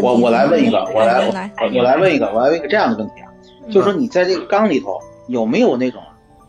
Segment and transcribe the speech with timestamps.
[0.00, 3.30] 我我来问一个，我来来我我来问一个，我来问一个这样的问题啊，
[3.70, 6.02] 就是说你在这个缸里头有没有那种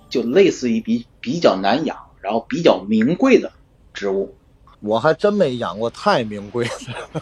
[0.10, 3.52] 就类似于比比较难养，然后比较名贵的
[3.94, 4.34] 植物？
[4.80, 6.64] 我还真没养过太名贵
[7.14, 7.22] 的，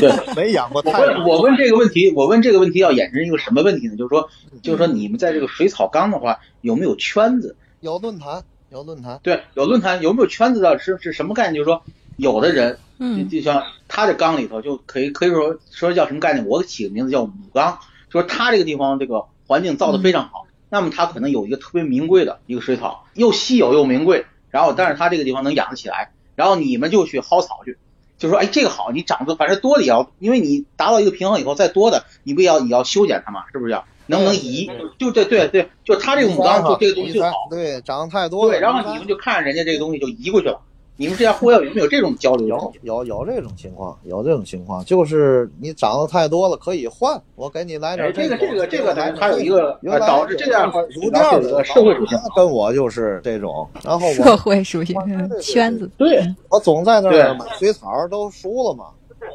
[0.00, 3.96] 对， 没养过我太问我问这个问题，我问这个问题要衍生一个什么问题呢？
[3.96, 4.26] 就是说，
[4.62, 7.54] 就是说你们在这个水草缸的话，有没有圈子？
[7.80, 10.78] 有论坛，有论坛，对，有论坛，有没有圈子的？
[10.78, 11.56] 是是什么概念？
[11.56, 11.82] 就是说，
[12.16, 16.46] 有的人，嗯就就像他这缸里头就可以可以说说叫什么概念？
[16.46, 17.78] 我起个名字叫母缸，
[18.10, 27.78] 就是他这个地方这个环境造的非常好，那么他可能有一个特别名贵的一个水草，又稀有又名贵，然后但是他这个地方能养得起来，然后你们就去薅草去。
[28.16, 33.84] 就说哎，这个好，你长得反正多的也要，因为你达到一个平衡以后，再多的你不也要也要修剪它嘛，是不是要？
[34.06, 34.70] 能不能移？
[34.98, 38.52] 就对对对，就他这个母缸就这个东西就好，对，长得太多了。
[38.52, 40.60] 对，然后你们就看着人家这个东西就移过去了。
[40.96, 42.72] 你们之间互相有没有这种交流？
[42.82, 52.18] 有有有这种情况，有这种情况，就是你涨得太多了，可以换，我给你来哎，点这个这个这个，来咱还有一个呃，导致这样如导致调有个社会属性。
[52.36, 54.96] 跟我就是这种，然后社我会属性
[55.42, 58.84] 圈子，对，我总在那儿买水草，都熟了嘛。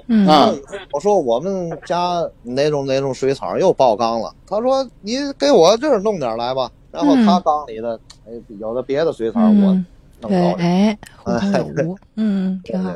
[0.08, 0.54] 嗯啊
[0.92, 6.72] 我说我们家哪种哪种水草又爆缸了，他说你给我这儿弄点来吧。
[6.92, 9.78] 然后他缸里的，哎，有的别的水草我
[10.22, 12.92] 弄高点，哎，互通有无，嗯，挺好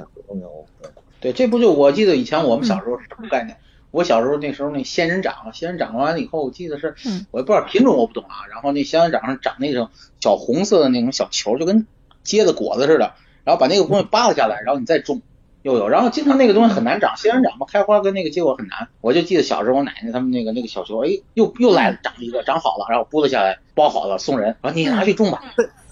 [1.19, 3.57] 对，这不就我记得以前我们小时候是什么概念？
[3.91, 8.47] 我小时候那时候那仙人掌，仙人掌完了以后，我记得是嗯我也不知道品种我不懂啊。
[8.49, 9.89] 然后那仙人掌上长那种
[10.19, 11.87] 小红色的那种小球，就跟
[12.23, 13.13] 结的果子似的，
[13.43, 15.21] 然后把那个东西扒拉下来，然后你再种。
[15.63, 18.88] 又有，然后经常那个东西很难长，仙人掌嘛，开花跟那个结果很难。
[19.01, 25.41] 我就记得小时候我奶奶他们那个那个小球，哎，又又来了，长一个，长好了，然后剥了下来，包好了送人，然后你拿去种吧，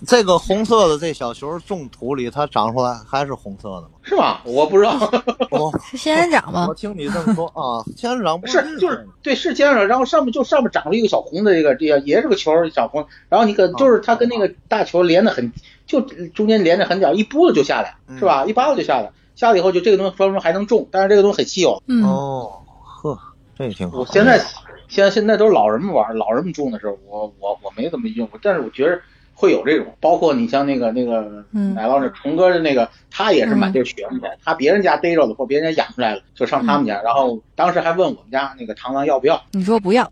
[0.05, 3.89] 这个红色的这小球种土里，它长出来还是红色的吗？
[4.03, 4.41] 是吗？
[4.43, 4.97] 我不知道，
[5.51, 6.73] 我是仙人掌吗我？
[6.73, 15.53] 听你这么说啊，仙人掌不是就是对是仙人掌，然后上面就上面长出一个小红的这个这个也是个球儿小红，然后你可就是它跟那个大球连的很，
[15.85, 18.43] 就中间连着很角，一拨了就下来，是吧？
[18.45, 21.81] 一扒拉就下来，下了以后就这个东西说明还能种，但是这个东西很稀有。
[21.87, 22.61] 嗯，哦，
[23.01, 23.19] 呵，
[23.57, 23.99] 这也挺好。
[23.99, 24.39] 我现在
[24.87, 29.01] 现在现在都是老人们玩，老人们种的时候，我我我没怎么用过，但是我觉得
[29.41, 40.11] 会有这种，包括你像那个那个嗯奶酪那虫哥的那个，他也是满地学嘛，他别人家逮着了或别人家养出来了，就上他们家，然后当时还问我们家那个螳螂要不要，你说不要，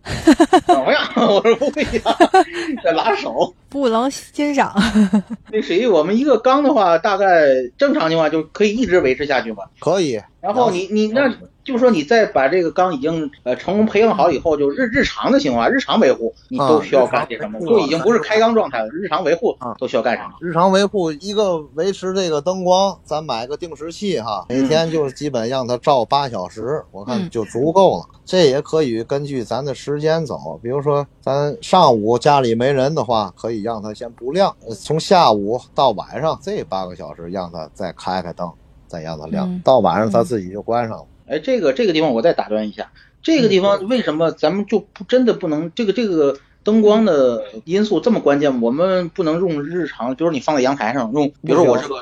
[0.65, 1.03] 怎么样？
[1.15, 3.53] 我说不要，得拉手。
[3.69, 4.73] 不能欣赏，
[5.53, 7.45] 那谁，我们一个缸的话，大概
[7.77, 9.63] 正常情况就可以一直维持下去吗。
[9.77, 10.19] 可以。
[10.41, 11.31] 然后你你那
[11.69, 17.59] 就是说你再把这个缸已经呃成功培养好以后，就日日常的情况，日常维护你都需要干些什么？
[17.59, 20.31] 啊就已经不是开缸状态了，日常维护都需要干什么？
[20.41, 28.05] 日常维护一个维持这个灯光，咱买个定时器哈，每天就是基本让它照八小时，我看嗯就足够了。
[28.25, 38.51] 这也可以根据咱的时间走，比如说咱上午家里没人的话，可以让它先不亮，呃从下午到晚上这八个小时让它再开开灯，
[38.87, 41.05] 再让它亮，嗯到晚上它自己就关上了。
[41.29, 48.61] 哎，这个这个地方我再打断一下，这个地方为什么咱们就不真的不能这个这个灯光的因素这么关键？
[48.61, 51.95] 我们不能用日常，比如你放在阳台上用，比如说我这个，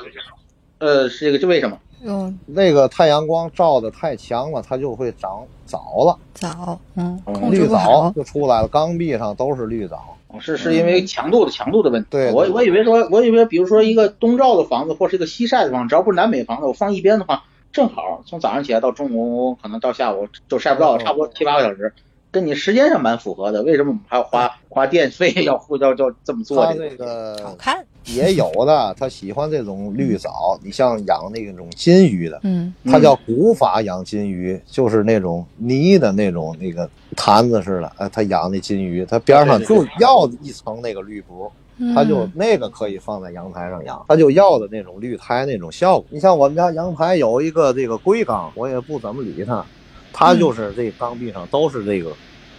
[0.78, 1.78] 呃，是这个这为什么？
[2.00, 7.20] 嗯那个太阳光照的太强了，它就会长藻了，藻，嗯，
[7.50, 10.16] 绿藻，就出来了，缸壁上都是绿藻。
[10.40, 12.08] 是是因为强度的强度的问题。
[12.10, 21.92] 对对我我以为说，我以为比如说一个东照的房子或是一个西晒的房子，只要不是南北房子，我放一边的话，正好从早上起来到中午，可能到下午就晒不到差不多七八个小时，
[22.30, 23.62] 跟你时间上蛮符合的。
[23.62, 26.90] 为什么我们还要花花电费要要要这么做它这个？
[26.90, 30.58] 这个好看，也有的，他喜欢这种绿藻。
[30.62, 37.92] 你像养那种金鱼的，嗯它叫古法养金鱼，就是那种泥的那种那个坛子似的。
[37.96, 46.06] 哎，他养那金鱼，它边上就要一层那个绿布，嗯，它就那个可以放在阳台上养，它就要的那种绿苔那种效果。
[46.10, 49.64] 你像我们家阳台有一个这个龟缸，我也不怎么理它，
[50.12, 52.12] 它就是这缸壁上都是这个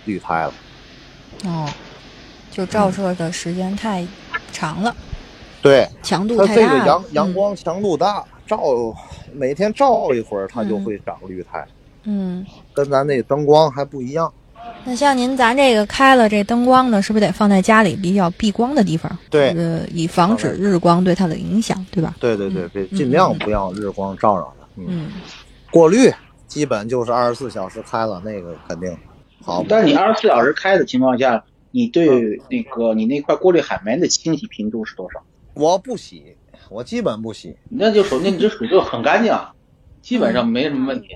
[0.05, 0.53] 绿苔了。
[1.45, 1.67] 哦，
[2.49, 4.07] 就照射的时间太
[4.51, 4.95] 长了，
[5.61, 8.61] 对，强度它太大它这个阳阳嗯光强度大，照
[9.33, 11.67] 每天照一会儿，它就会长绿苔。
[12.03, 14.31] 嗯，跟咱那灯光还不一样。
[14.85, 19.11] 那像您咱这个开了这灯光呢，是不是得放在家里比较避光的地方？
[19.29, 22.15] 对呃，以防止日光对它的影响，对吧？
[22.19, 24.67] 对对对，别尽量不要日光照着它。
[24.77, 25.11] 嗯，嗯，
[25.69, 26.11] 过滤
[26.47, 28.97] 基本就是二十四小时开了，那个肯定
[29.43, 29.63] 好。
[29.67, 35.21] 但是你二十四小时开的情况下，你对那个你那块过滤海绵的清洗频度是多少？
[35.53, 36.35] 我不洗，
[36.69, 39.51] 我基本不洗，那就说那你这水就很干净啊，
[40.01, 41.09] 基本上没什么问题。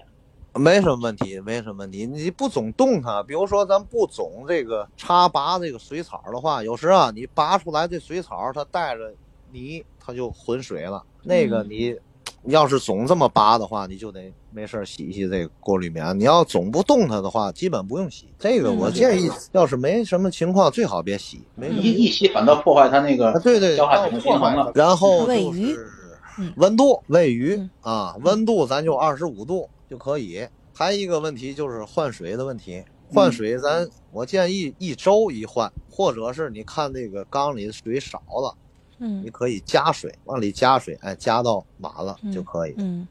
[0.56, 2.06] 没什么问题，没什么问题。
[2.06, 9.12] 你不总动它，比如说咱不总这个插拔这个水草的话，有时啊，你拔出来这水草它带着
[9.52, 11.04] 泥，它就浑水了。
[11.24, 11.96] 那个你
[12.44, 16.20] 要是总这么拔的话，你就得没事儿洗洗这个过滤棉。
[16.20, 18.28] 你要总不动它的话，基本不用洗。
[18.38, 21.42] 这个我建议，要是没什么情况，最好别洗。
[21.56, 24.72] 没什么一一洗反倒破坏它那啊，个对对，交换平破坏了。
[24.76, 25.88] 然后就是
[26.38, 30.44] 嗯温度，喂鱼嗯啊，温度咱就二十五度就可以。
[30.74, 32.84] 还有一个问题就是换水的问题，
[33.14, 38.58] 换水咱我建议一周一换，或者是你看这个缸里的水少了，
[38.98, 42.74] 嗯你可以加水，往里加水，哎，加到满了嗯就可以。
[42.78, 43.08] 嗯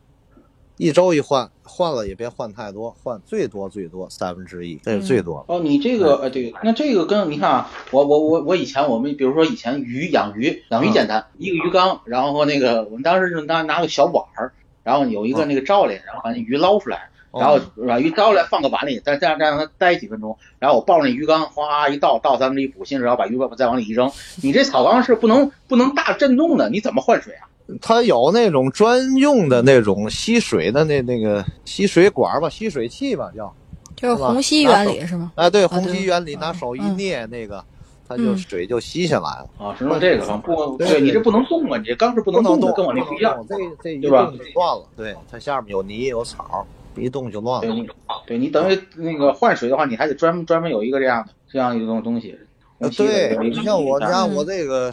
[0.78, 5.44] 一周一换，换了也别换太多，换最多最多三分之一，这是最多了。
[5.46, 17.58] 哦，你这个呃对，那这个跟你看啊，我我我我以前我们比如说以前鱼养鱼养鱼简单，一个鱼缸，然后那个我们当时就拿拿个小碗儿，然后有一个那个罩里，然后把那鱼捞出来，然后
[17.88, 24.10] 把鱼捞出来放个碗里，再再再让它待几分钟，然后我抱着那鱼缸哗一倒倒三分之一补新水，然后把鱼再往里一扔。
[24.42, 27.48] 你这草缸是不能不能大震动的，你怎么换水啊？
[27.80, 33.52] 它有那种专用的那种吸水的那那个吸水管吧，吸水器吧叫。
[33.94, 35.30] 就是虹吸原理是吗？
[35.36, 37.64] 哎，对，啊虹吸原理，嗯拿手一嗯捏，那个
[38.12, 39.48] 它就嗯水就吸下来了。
[39.58, 40.76] 啊，是用这个方不？
[40.76, 43.44] 对对你这不能动啊，你这缸是不能能动的，跟我那不不一样。
[43.48, 44.84] 这这一对吧动就乱了。
[44.94, 46.66] 对，它下面有泥有草，
[46.96, 47.86] 一动就乱了。
[48.26, 52.38] 对你，等于那个换水的话，你还得专门专门有一个这样的这样一种东西。
[52.78, 54.92] 呃对，你你像我家嗯我这个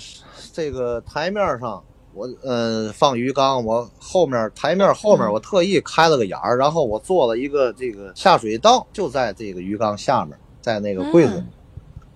[0.53, 1.83] 这个台面上，
[2.13, 11.39] 我呃放鱼缸，我后面台面后面嗯我特意开了个眼儿，然后我做了一个这个下水道，就在这个鱼缸下面，在那个柜子里。
[11.39, 11.47] 嗯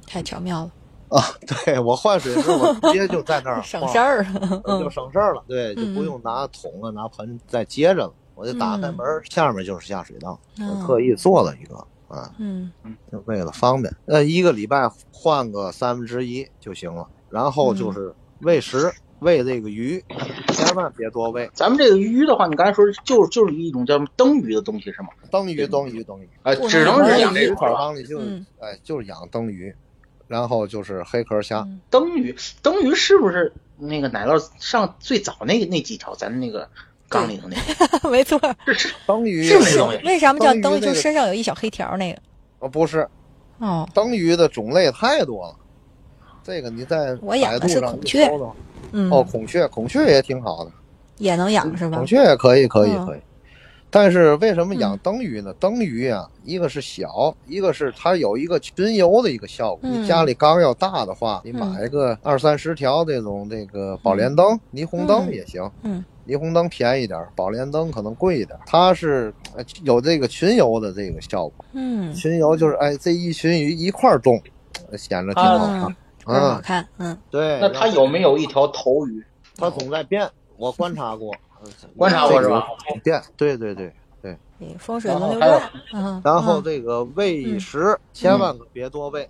[0.05, 0.71] 太巧妙了，
[1.13, 1.21] 啊，
[1.65, 4.25] 对我换水时候，我直接就在那儿 省事儿。
[4.63, 5.43] 我就省事儿了。
[5.47, 10.39] 对，就嗯不用拿桶啊、拿盆再接着了，我就打开门儿，下面就是下水道。
[10.85, 11.75] 特意做了一个
[12.07, 12.71] 啊，嗯
[13.11, 13.93] 就为了方便。
[14.05, 17.07] 那，一个礼拜换个三分之一就行了。
[17.29, 20.03] 然后嗯就是喂食，喂这个鱼，
[20.49, 21.49] 千万别多喂。
[21.53, 25.09] 咱们这个鱼的话，你刚才说就是就是一种叫什么灯鱼的东西是吗？
[25.31, 26.29] 灯鱼，灯鱼，灯鱼。
[26.43, 29.73] 哎，只能是养这个草缸里就嗯哎就是养灯鱼，
[30.33, 31.59] 然后就是黑壳虾。
[31.59, 32.35] 嗯灯鱼。
[32.63, 36.67] 灯鱼是不是那个奶酪上最早那个那几条咱那个
[37.07, 37.55] 缸里头那
[38.01, 38.09] 个？
[38.09, 38.39] 没错。
[39.05, 40.81] 灯鱼是那东西为什么叫灯？
[40.81, 42.19] 就身上有一小黑条那个。
[42.57, 43.07] 哦，不是，
[43.59, 45.55] 哦，灯鱼的种类太多了。
[46.43, 48.55] 这个你在我养的是百度上一孔雀搜搜
[48.91, 50.71] 嗯，哦，孔雀，孔雀也挺好的，
[51.19, 52.05] 也能养是吧孔？
[52.07, 53.19] 雀也可以，可以，嗯可以。
[53.93, 55.53] 但是为什么养嗯灯鱼呢？
[55.59, 59.81] 灯鱼啊，一个是小，一个是它有一个群游的一个效果。
[59.83, 65.69] 嗯你家里缸要大的话，你买一个二三十条这种这个宝莲灯、霓虹灯嗯也行。
[65.83, 68.61] 嗯霓虹灯便宜点儿，宝莲灯可能贵一点儿。
[68.65, 71.65] 它是呃有这个群游的这个效果。
[71.73, 74.41] 嗯，群游就是哎，这一群鱼一块儿动，
[74.89, 75.83] 呃显得挺好看。
[75.83, 75.95] 嗯，
[76.25, 76.87] 好嗯，看。
[76.97, 77.59] 嗯对。
[77.61, 79.23] 那它有没有一条头鱼？
[79.55, 81.31] 它总在变，我观察过，
[81.97, 82.65] 观察过是吧？
[83.03, 83.93] 变，对对对。
[84.21, 84.37] 对，
[84.79, 85.71] 风水轮流转。
[85.93, 89.29] 嗯，然后嗯这个喂食千万可别多喂，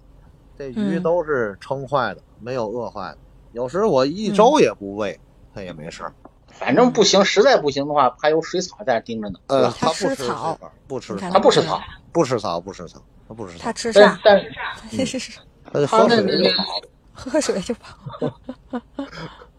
[0.56, 3.18] 这鱼嗯都是撑坏的，没有饿坏的。
[3.54, 5.20] 有时我一周也不喂，
[5.52, 6.13] 它也没事儿。
[6.48, 9.40] 反正不行，实在不行的话，还有水草在那盯着呢。
[9.48, 14.20] 呃，它吃吃草，不吃草，它不吃草，不吃草，不吃草，它不吃草， 它吃啥？
[14.24, 14.40] 但
[14.96, 15.40] 但是是是，
[15.74, 16.82] 它就它喝水就跑。
[17.15, 17.98] 喝水就跑。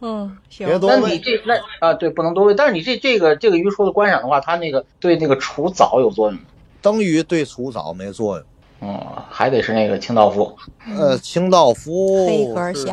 [0.00, 0.66] 嗯，行。
[0.66, 2.54] 别多喂那你这那啊对，不能多喂。
[2.54, 6.40] 但是你这这个这个鱼说的观赏的话，它那个对那个除藻有作用吗。
[6.82, 8.46] 灯鱼对除藻没作用。
[8.80, 10.54] 嗯，还得是那个清道夫。
[10.98, 12.28] 呃，清道夫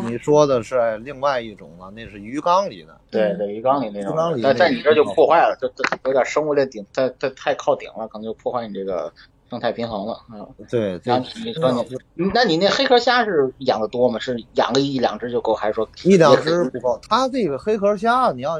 [0.05, 2.95] 你说的是另外一种了，那是鱼缸里的。
[3.09, 9.11] 对对，鱼缸里那种鱼缸里，但那在你这就破坏了，这这有点生物链顶，太太太靠顶了，可能就破坏你这个
[9.51, 10.47] 生态平衡了啊。
[10.69, 11.83] 对，这然后你说
[12.13, 14.17] 你，那你那黑壳虾是养的多吗？
[14.17, 16.97] 是养个一两只就够，还是说一两只不够。
[17.09, 18.59] 它这个黑壳虾，你要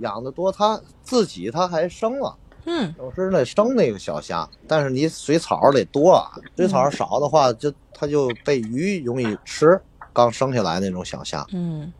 [0.00, 2.36] 养的多，它自己它还生了。
[2.66, 9.80] 嗯有时那生那个小虾，但是你水草得多啊，水草少的话，就它就被鱼容易吃。
[10.12, 11.92] 刚生下来那种小虾，嗯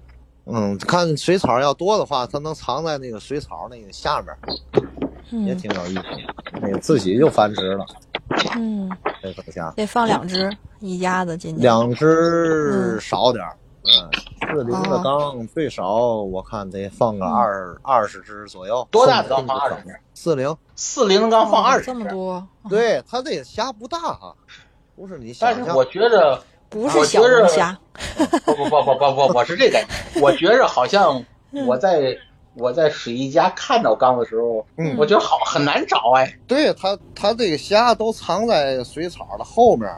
[0.47, 7.85] 嗯，看水草要多的话，它能藏在那个水草那个下面，也嗯挺有意思的，那个自己就繁殖了，
[8.57, 8.91] 嗯，
[9.23, 9.71] 这头虾。
[9.77, 11.63] 得放两只，一家子进去。
[11.63, 14.11] 两只嗯少点儿，嗯，
[14.53, 18.87] 四零的缸最少我看得放个嗯二二十只左右。
[18.91, 19.97] 多大的缸放二十只？
[20.15, 24.35] 四零，四零的缸放哦二十这么多，对，它这个虾不大哈，
[24.95, 25.59] 不是你想象。
[25.63, 27.77] 但是我觉得不是小龙虾。
[28.45, 30.21] 不不不不不不，我是这感觉。
[30.21, 31.23] 我觉着好像
[31.67, 32.17] 我在
[32.57, 39.91] 我在水一家看到缸的时候，嗯我觉得好很难找哎，对它，它这个虾都藏在水草的后面。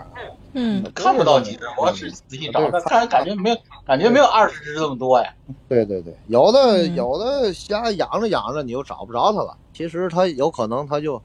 [0.54, 1.60] 嗯看不到几只。
[1.76, 5.32] 我是仔细找，但看感觉没有感觉没有二十只这么多呀。
[5.68, 9.56] 对对对，有的、嗯有的虾养着养着你就找不着它了。
[9.72, 11.22] 其实它有可能它就，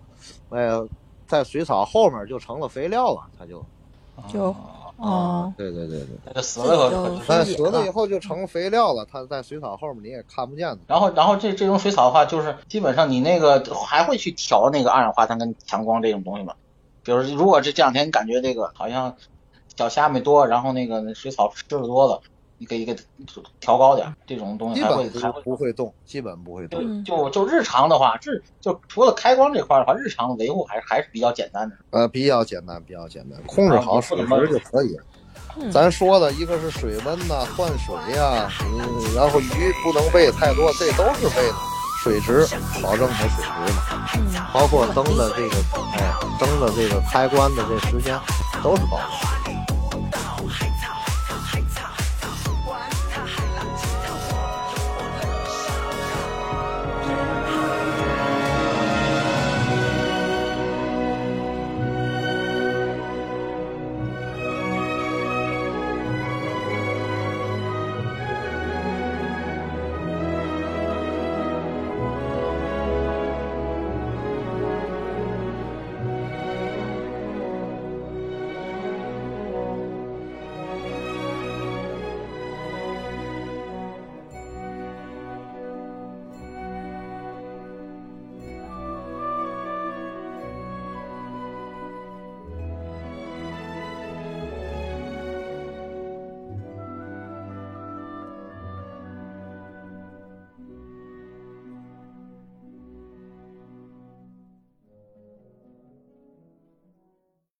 [0.49, 0.83] 哎呀，
[1.25, 3.63] 在水草后面就成了肥料了，它就。
[4.31, 4.55] 就
[4.97, 5.99] 哦，对对对
[6.33, 6.41] 对。
[6.41, 10.77] 死了以后死了以后就成肥料了，它在水草后面你也看不见了。
[10.87, 16.53] 然后，然后这这种水草的话，就是基本上你那个还会去调那个二氧化碳跟强光这种东西吗？
[17.03, 19.15] 比如如果这这两天你感觉这个好像
[19.75, 22.21] 小虾米多，然后那个水草吃的多了，
[22.63, 22.95] 你给给
[23.59, 25.41] 调高点，这种东西基本不还会还会。
[25.41, 26.79] 不会动，基本不会动。
[26.81, 31.75] 嗯就就日常的话，日就除了开关这块儿的话，日常的维护还是还是比较简单的。
[31.89, 34.97] 呃，比较简单，比较简单，控制好水质就可以
[35.71, 41.53] 咱说的一个是水温呐、换水呀、嗯，然后鱼不能喂太多，这都是喂的
[42.01, 42.47] 水质，
[42.81, 44.07] 保证它水质嘛。
[44.15, 45.55] 嗯，包括灯的这个，
[45.93, 48.17] 哎，灯的这个开关的这时间，
[48.63, 49.62] 都是保证。